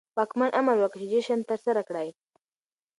[0.17, 2.09] واکمن امر وکړ چې جشن ترسره کړي.